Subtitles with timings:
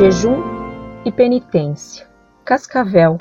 [0.00, 0.40] Jejum
[1.04, 2.08] e penitência.
[2.42, 3.18] Cascavel,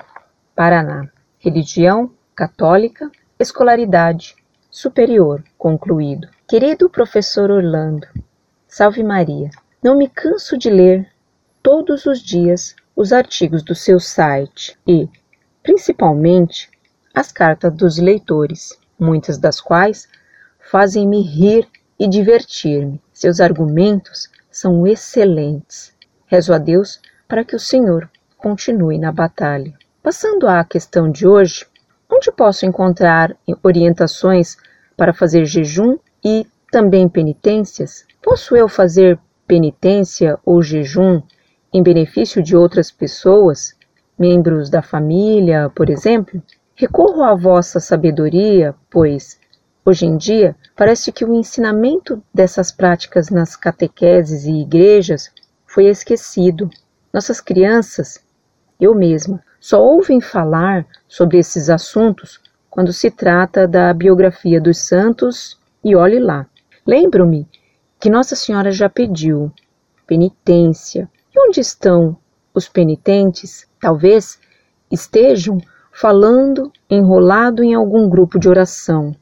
[0.55, 1.09] Paraná.
[1.37, 4.33] Religião católica, escolaridade
[4.71, 6.29] superior concluído.
[6.47, 8.07] Querido professor Orlando,
[8.65, 9.49] salve Maria.
[9.83, 11.05] Não me canso de ler
[11.61, 15.09] todos os dias os artigos do seu site e,
[15.61, 16.71] principalmente,
[17.13, 20.07] as cartas dos leitores, muitas das quais
[20.71, 21.67] fazem-me rir
[21.99, 23.01] e divertir-me.
[23.11, 25.98] Seus argumentos são excelentes.
[26.29, 28.07] Rezo a Deus para que o Senhor
[28.37, 29.73] continue na batalha.
[30.03, 31.65] Passando à questão de hoje,
[32.07, 34.55] onde posso encontrar orientações
[34.95, 38.05] para fazer jejum e também penitências?
[38.21, 41.19] Posso eu fazer penitência ou jejum
[41.73, 43.75] em benefício de outras pessoas,
[44.17, 46.43] membros da família, por exemplo?
[46.75, 49.39] Recorro à vossa sabedoria, pois,
[49.83, 55.31] hoje em dia, parece que o ensinamento dessas práticas nas catequeses e igrejas
[55.79, 56.69] foi esquecido.
[57.13, 58.21] Nossas crianças,
[58.77, 62.37] eu mesma, só ouvem falar sobre esses assuntos
[62.69, 66.45] quando se trata da biografia dos santos e olhe lá.
[66.85, 67.47] Lembro-me
[67.97, 69.53] que Nossa Senhora já pediu
[70.05, 71.09] penitência.
[71.33, 72.17] E onde estão
[72.53, 73.65] os penitentes?
[73.79, 74.37] Talvez
[74.91, 75.59] estejam
[75.93, 79.15] falando enrolado em algum grupo de oração,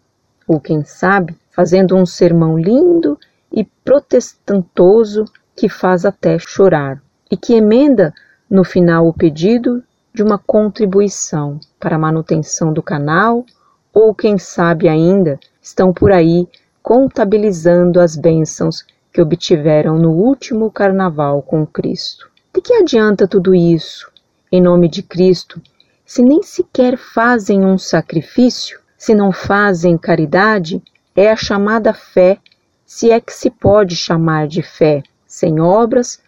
[0.47, 3.15] ou quem sabe, fazendo um sermão lindo
[3.51, 5.23] e protestantoso
[5.57, 8.13] que faz até chorar, e que emenda
[8.47, 13.43] no final o pedido de uma contribuição para a manutenção do canal,
[13.91, 16.47] ou quem sabe ainda estão por aí
[16.83, 22.29] contabilizando as bênçãos que obtiveram no último carnaval com Cristo.
[22.53, 24.11] De que adianta tudo isso,
[24.51, 25.59] em nome de Cristo,
[26.05, 30.81] se nem sequer fazem um sacrifício, se não fazem caridade?
[31.15, 32.37] É a chamada fé,
[32.85, 35.03] se é que se pode chamar de fé,
[35.37, 36.19] sem obras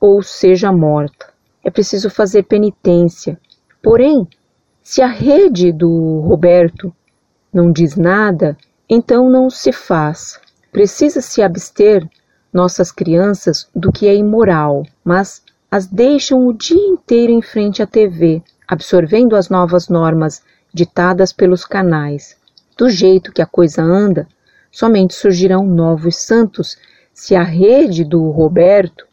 [0.00, 1.38] ou seja morta
[1.68, 3.38] é preciso fazer penitência.
[3.82, 4.26] Porém,
[4.82, 6.94] se a rede do Roberto
[7.52, 8.56] não diz nada,
[8.88, 10.40] então não se faz.
[10.72, 12.08] Precisa se abster
[12.50, 17.86] nossas crianças do que é imoral, mas as deixam o dia inteiro em frente à
[17.86, 22.34] TV, absorvendo as novas normas ditadas pelos canais.
[22.78, 24.26] Do jeito que a coisa anda,
[24.70, 26.78] somente surgirão novos santos
[27.18, 29.04] se a rede do Roberto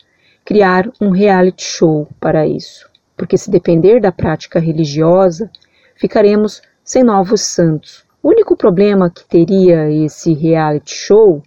[0.45, 5.49] criar um reality show para isso, porque se depender da prática religiosa,
[5.95, 8.05] ficaremos sem novos santos.
[8.21, 11.41] O único problema que teria esse reality show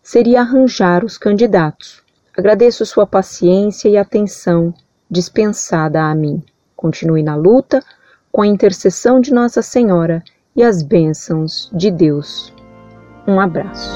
[0.00, 2.00] seria arranjar os candidatos.
[2.38, 4.72] Agradeço sua paciência e atenção
[5.10, 6.40] dispensada a mim.
[6.76, 7.82] Continue na luta
[8.30, 10.22] com a intercessão de Nossa Senhora
[10.54, 12.54] e as bênçãos de Deus.
[13.26, 13.90] Um abraço.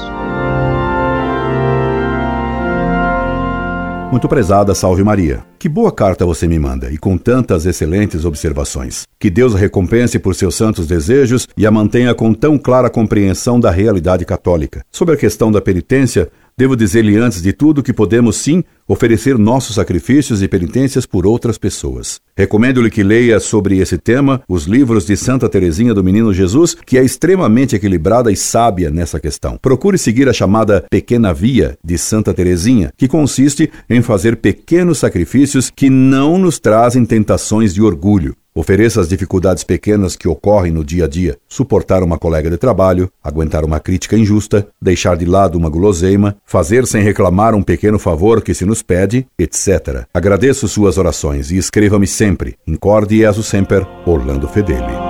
[4.11, 5.48] Muito prezada, salve Maria.
[5.59, 9.03] Que boa carta você me manda e com tantas excelentes observações.
[9.19, 13.59] Que Deus a recompense por seus santos desejos e a mantenha com tão clara compreensão
[13.59, 14.85] da realidade católica.
[14.89, 19.75] Sobre a questão da penitência, Devo dizer-lhe antes de tudo que podemos sim oferecer nossos
[19.75, 22.19] sacrifícios e penitências por outras pessoas.
[22.35, 26.97] Recomendo-lhe que leia sobre esse tema os livros de Santa Teresinha do Menino Jesus, que
[26.97, 29.57] é extremamente equilibrada e sábia nessa questão.
[29.61, 35.48] Procure seguir a chamada Pequena Via de Santa Teresinha, que consiste em fazer pequenos sacrifícios
[35.75, 38.35] que não nos trazem tentações de orgulho.
[38.53, 43.09] Ofereça as dificuldades pequenas que ocorrem no dia a dia, suportar uma colega de trabalho,
[43.23, 48.41] aguentar uma crítica injusta, deixar de lado uma guloseima, fazer sem reclamar um pequeno favor
[48.41, 50.05] que se nos pede, etc.
[50.13, 52.55] Agradeço suas orações e escreva-me sempre.
[52.67, 55.08] Incorde e semper, Orlando Fedeli.